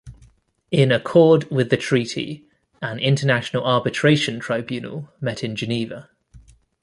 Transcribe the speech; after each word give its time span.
In 0.71 0.91
accord 0.91 1.43
with 1.51 1.69
the 1.69 1.77
treaty, 1.77 2.47
an 2.81 2.97
international 2.97 3.63
arbitration 3.67 4.39
tribunal 4.39 5.09
met 5.21 5.43
in 5.43 5.55
Geneva. 5.55 6.09